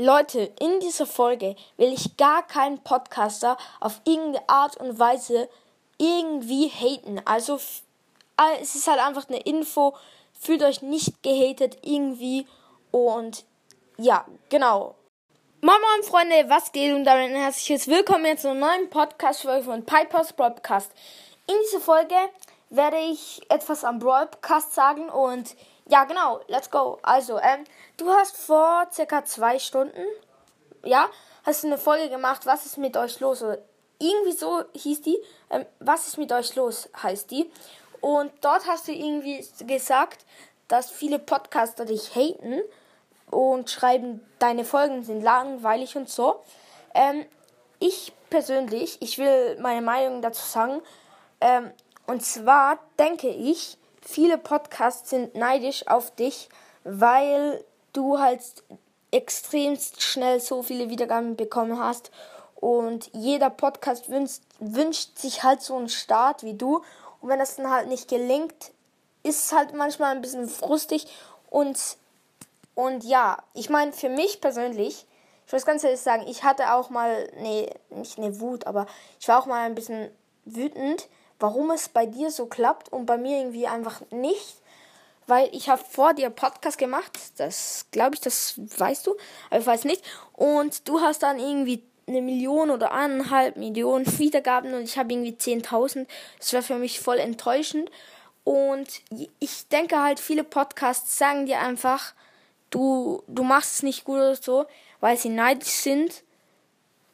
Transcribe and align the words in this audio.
Leute, 0.00 0.52
in 0.60 0.78
dieser 0.78 1.06
Folge 1.06 1.56
will 1.76 1.92
ich 1.92 2.16
gar 2.16 2.46
keinen 2.46 2.78
Podcaster 2.78 3.58
auf 3.80 4.00
irgendeine 4.04 4.48
Art 4.48 4.76
und 4.76 5.00
Weise 5.00 5.48
irgendwie 5.98 6.68
haten. 6.68 7.20
Also 7.24 7.58
es 8.60 8.76
ist 8.76 8.86
halt 8.86 9.00
einfach 9.00 9.28
eine 9.28 9.40
Info. 9.40 9.96
Fühlt 10.40 10.62
euch 10.62 10.82
nicht 10.82 11.20
gehatet 11.24 11.78
irgendwie. 11.82 12.46
Und 12.92 13.44
ja, 13.96 14.24
genau. 14.50 14.94
Moin 15.62 15.80
Moin 15.80 16.04
Freunde, 16.04 16.48
was 16.48 16.70
geht 16.70 16.94
und 16.94 17.02
damit 17.02 17.32
ein 17.32 17.42
herzliches 17.42 17.88
Willkommen 17.88 18.38
zu 18.38 18.50
einer 18.50 18.68
neuen 18.68 18.88
Podcast-Folge 18.90 19.64
von 19.64 19.84
Pipers 19.84 20.32
Broadcast. 20.32 20.92
In 21.48 21.56
dieser 21.64 21.80
Folge 21.80 22.14
werde 22.70 22.98
ich 22.98 23.40
etwas 23.50 23.84
am 23.84 23.98
Broadcast 23.98 24.74
sagen 24.74 25.08
und 25.08 25.56
ja, 25.88 26.04
genau, 26.04 26.40
let's 26.48 26.70
go. 26.70 26.98
Also, 27.02 27.38
ähm, 27.38 27.64
du 27.96 28.10
hast 28.10 28.36
vor 28.36 28.86
circa 28.92 29.24
zwei 29.24 29.58
Stunden, 29.58 30.04
ja, 30.84 31.08
hast 31.44 31.62
du 31.62 31.68
eine 31.68 31.78
Folge 31.78 32.10
gemacht, 32.10 32.44
was 32.44 32.66
ist 32.66 32.76
mit 32.76 32.96
euch 32.96 33.20
los? 33.20 33.42
Oder 33.42 33.58
irgendwie 33.98 34.32
so 34.32 34.62
hieß 34.74 35.02
die, 35.02 35.18
ähm, 35.50 35.64
was 35.80 36.06
ist 36.06 36.18
mit 36.18 36.30
euch 36.32 36.54
los, 36.56 36.88
heißt 37.02 37.30
die. 37.30 37.50
Und 38.00 38.30
dort 38.42 38.66
hast 38.66 38.86
du 38.86 38.92
irgendwie 38.92 39.44
gesagt, 39.66 40.24
dass 40.68 40.90
viele 40.90 41.18
Podcaster 41.18 41.84
dich 41.84 42.14
haten 42.14 42.60
und 43.30 43.70
schreiben, 43.70 44.26
deine 44.38 44.64
Folgen 44.64 45.02
sind 45.02 45.22
langweilig 45.22 45.96
und 45.96 46.08
so. 46.08 46.42
Ähm, 46.94 47.24
ich 47.78 48.12
persönlich, 48.30 48.98
ich 49.00 49.18
will 49.18 49.58
meine 49.60 49.82
Meinung 49.82 50.22
dazu 50.22 50.44
sagen. 50.46 50.82
Ähm, 51.40 51.72
und 52.08 52.24
zwar 52.24 52.78
denke 52.98 53.28
ich, 53.28 53.76
viele 54.00 54.38
Podcasts 54.38 55.10
sind 55.10 55.34
neidisch 55.34 55.86
auf 55.88 56.10
dich, 56.14 56.48
weil 56.82 57.62
du 57.92 58.18
halt 58.18 58.40
extremst 59.10 60.00
schnell 60.00 60.40
so 60.40 60.62
viele 60.62 60.88
Wiedergaben 60.88 61.36
bekommen 61.36 61.78
hast. 61.78 62.10
Und 62.54 63.10
jeder 63.12 63.50
Podcast 63.50 64.08
wünscht, 64.08 64.40
wünscht 64.58 65.18
sich 65.18 65.42
halt 65.42 65.60
so 65.60 65.76
einen 65.76 65.90
Start 65.90 66.44
wie 66.44 66.54
du. 66.54 66.82
Und 67.20 67.28
wenn 67.28 67.38
das 67.38 67.56
dann 67.56 67.70
halt 67.70 67.88
nicht 67.88 68.08
gelingt, 68.08 68.72
ist 69.22 69.44
es 69.44 69.52
halt 69.52 69.74
manchmal 69.74 70.16
ein 70.16 70.22
bisschen 70.22 70.48
frustig. 70.48 71.06
Und, 71.50 71.78
und 72.74 73.04
ja, 73.04 73.36
ich 73.52 73.68
meine, 73.68 73.92
für 73.92 74.08
mich 74.08 74.40
persönlich, 74.40 75.04
ich 75.46 75.52
muss 75.52 75.66
ganz 75.66 75.84
ehrlich 75.84 76.00
sagen, 76.00 76.26
ich 76.26 76.42
hatte 76.42 76.72
auch 76.72 76.88
mal, 76.88 77.30
nee, 77.36 77.68
nicht 77.90 78.16
eine 78.16 78.40
Wut, 78.40 78.66
aber 78.66 78.86
ich 79.20 79.28
war 79.28 79.42
auch 79.42 79.46
mal 79.46 79.66
ein 79.66 79.74
bisschen 79.74 80.10
wütend, 80.46 81.06
warum 81.38 81.70
es 81.70 81.88
bei 81.88 82.06
dir 82.06 82.30
so 82.30 82.46
klappt 82.46 82.92
und 82.92 83.06
bei 83.06 83.18
mir 83.18 83.38
irgendwie 83.38 83.66
einfach 83.66 84.00
nicht. 84.10 84.56
Weil 85.26 85.50
ich 85.52 85.68
habe 85.68 85.82
vor 85.84 86.14
dir 86.14 86.30
Podcast 86.30 86.78
gemacht, 86.78 87.12
das 87.36 87.86
glaube 87.90 88.14
ich, 88.14 88.20
das 88.22 88.54
weißt 88.56 89.06
du, 89.06 89.14
aber 89.50 89.60
ich 89.60 89.66
weiß 89.66 89.84
nicht. 89.84 90.02
Und 90.32 90.88
du 90.88 91.00
hast 91.00 91.22
dann 91.22 91.38
irgendwie 91.38 91.82
eine 92.06 92.22
Million 92.22 92.70
oder 92.70 92.92
eineinhalb 92.92 93.56
Millionen 93.56 94.06
Wiedergaben 94.18 94.72
und 94.74 94.84
ich 94.84 94.96
habe 94.96 95.12
irgendwie 95.12 95.32
10.000. 95.32 96.06
Das 96.38 96.52
wäre 96.52 96.62
für 96.62 96.76
mich 96.76 97.00
voll 97.00 97.18
enttäuschend. 97.18 97.90
Und 98.44 99.02
ich 99.38 99.68
denke 99.68 100.02
halt, 100.02 100.18
viele 100.18 100.44
Podcasts 100.44 101.18
sagen 101.18 101.44
dir 101.44 101.60
einfach, 101.60 102.14
du, 102.70 103.22
du 103.26 103.42
machst 103.42 103.74
es 103.74 103.82
nicht 103.82 104.04
gut 104.04 104.16
oder 104.16 104.36
so, 104.36 104.64
weil 105.00 105.18
sie 105.18 105.28
neidisch 105.28 105.68
sind 105.68 106.22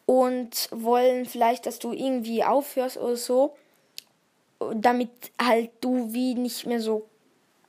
und 0.07 0.69
wollen 0.71 1.27
vielleicht, 1.27 1.67
dass 1.67 1.81
du 1.81 1.93
irgendwie 1.93 2.45
aufhörst 2.45 2.99
oder 2.99 3.17
so 3.17 3.57
damit 4.75 5.11
halt 5.41 5.71
du 5.81 6.13
wie 6.13 6.35
nicht 6.35 6.67
mehr 6.67 6.81
so, 6.81 7.09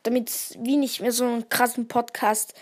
damit 0.04 0.30
es 0.30 0.56
wie 0.60 0.78
nicht 0.78 1.02
mehr 1.02 1.12
so 1.12 1.26
einen 1.26 1.50
krassen 1.50 1.88
Podcast 1.88 2.54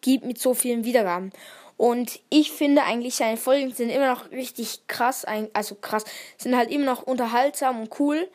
gibt 0.00 0.24
mit 0.24 0.38
so 0.38 0.54
vielen 0.54 0.84
Wiedergaben. 0.84 1.32
Und 1.76 2.20
ich 2.28 2.52
finde 2.52 2.82
eigentlich, 2.82 3.16
seine 3.16 3.38
Folgen 3.38 3.72
sind 3.72 3.88
immer 3.88 4.12
noch 4.12 4.30
richtig 4.30 4.86
krass, 4.86 5.24
also 5.54 5.76
krass, 5.76 6.04
sind 6.36 6.54
halt 6.54 6.70
immer 6.70 6.84
noch 6.84 7.04
unterhaltsam 7.04 7.80
und 7.80 7.98
cool. 7.98 8.28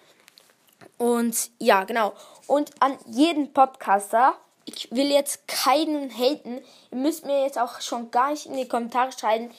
Und 0.98 1.52
ja, 1.60 1.84
genau. 1.84 2.14
Und 2.48 2.72
an 2.80 2.98
jeden 3.05 3.54
Podcaster, 3.54 4.34
ich 4.66 4.89
will 4.92 5.11
jetzt 5.11 5.48
keinen 5.48 6.10
haten. 6.10 6.60
Ihr 6.92 6.98
müsst 6.98 7.26
mir 7.26 7.44
jetzt 7.44 7.60
auch 7.60 7.82
schon 7.82 8.10
gar 8.10 8.32
nicht 8.32 8.48
in 8.48 8.55
die 8.55 8.67
Kommentare 8.67 9.11
schreiben. 9.11 9.52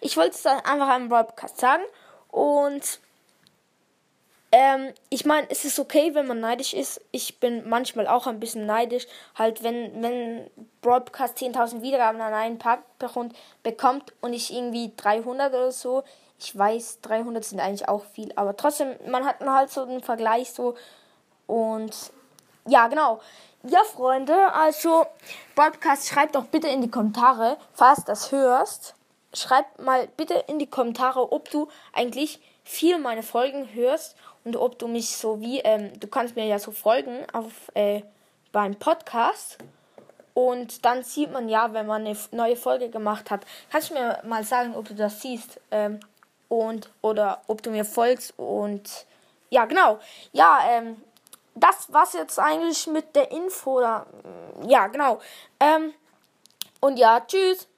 Ich 0.00 0.16
wollte 0.16 0.34
es 0.34 0.42
dann 0.42 0.58
einfach 0.60 0.88
am 0.88 1.08
Podcast 1.08 1.58
sagen. 1.60 1.84
Und 2.30 2.98
ähm, 4.54 4.92
ich 5.08 5.24
meine, 5.24 5.50
es 5.50 5.64
ist 5.64 5.78
okay, 5.78 6.14
wenn 6.14 6.26
man 6.26 6.40
neidisch 6.40 6.74
ist. 6.74 7.00
Ich 7.10 7.40
bin 7.40 7.66
manchmal 7.68 8.06
auch 8.06 8.26
ein 8.26 8.38
bisschen 8.38 8.66
neidisch. 8.66 9.06
Halt, 9.34 9.62
wenn, 9.62 10.02
wenn 10.02 10.50
Broadcast 10.82 11.38
10.000 11.38 11.80
Wiedergaben 11.80 12.20
an 12.20 12.34
einen 12.34 12.58
Parkgrund 12.58 13.34
bekommt 13.62 14.12
und 14.20 14.34
ich 14.34 14.52
irgendwie 14.52 14.92
300 14.94 15.54
oder 15.54 15.72
so. 15.72 16.04
Ich 16.38 16.56
weiß, 16.56 17.00
300 17.00 17.42
sind 17.42 17.60
eigentlich 17.60 17.88
auch 17.88 18.04
viel, 18.04 18.32
aber 18.34 18.56
trotzdem, 18.56 18.96
man 19.06 19.24
hat 19.24 19.40
halt 19.40 19.70
so 19.70 19.84
einen 19.84 20.02
Vergleich 20.02 20.52
so. 20.52 20.74
Und 21.46 22.12
ja, 22.66 22.88
genau. 22.88 23.20
Ja, 23.62 23.84
Freunde, 23.84 24.52
also 24.52 25.06
Broadcast, 25.54 26.08
schreibt 26.08 26.34
doch 26.34 26.46
bitte 26.46 26.68
in 26.68 26.82
die 26.82 26.90
Kommentare, 26.90 27.56
falls 27.72 28.04
das 28.04 28.32
hörst. 28.32 28.96
Schreibt 29.32 29.80
mal 29.80 30.08
bitte 30.16 30.34
in 30.48 30.58
die 30.58 30.66
Kommentare, 30.66 31.32
ob 31.32 31.48
du 31.48 31.68
eigentlich 31.92 32.40
viel 32.64 32.98
meine 32.98 33.22
Folgen 33.22 33.72
hörst 33.74 34.16
und 34.44 34.56
ob 34.56 34.78
du 34.78 34.88
mich 34.88 35.16
so 35.16 35.40
wie, 35.40 35.60
ähm, 35.60 35.98
du 35.98 36.06
kannst 36.06 36.36
mir 36.36 36.46
ja 36.46 36.58
so 36.58 36.70
folgen 36.70 37.24
auf 37.32 37.70
äh, 37.74 38.02
beim 38.52 38.74
Podcast 38.76 39.58
und 40.34 40.84
dann 40.84 41.02
sieht 41.02 41.32
man 41.32 41.48
ja, 41.48 41.72
wenn 41.72 41.86
man 41.86 42.06
eine 42.06 42.16
neue 42.30 42.56
Folge 42.56 42.88
gemacht 42.88 43.30
hat. 43.30 43.44
Kannst 43.70 43.90
du 43.90 43.94
mir 43.94 44.20
mal 44.24 44.44
sagen, 44.44 44.74
ob 44.74 44.88
du 44.88 44.94
das 44.94 45.20
siehst 45.20 45.60
ähm, 45.70 46.00
und 46.48 46.90
oder 47.02 47.42
ob 47.46 47.62
du 47.62 47.70
mir 47.70 47.84
folgst 47.84 48.34
und 48.38 49.06
ja 49.50 49.64
genau, 49.66 49.98
ja 50.32 50.60
ähm, 50.68 51.02
das 51.54 51.92
war's 51.92 52.14
jetzt 52.14 52.38
eigentlich 52.38 52.86
mit 52.86 53.14
der 53.14 53.30
Info 53.30 53.78
oder 53.78 54.06
ja 54.66 54.86
genau 54.86 55.20
ähm, 55.60 55.92
und 56.80 56.98
ja 56.98 57.20
tschüss. 57.20 57.68